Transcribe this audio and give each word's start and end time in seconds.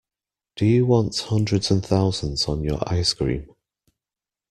Do 0.55 0.65
you 0.65 0.87
want 0.87 1.15
hundreds 1.19 1.69
and 1.69 1.85
thousands 1.85 2.45
on 2.47 2.63
your 2.63 2.79
ice 2.91 3.13
cream? 3.13 3.51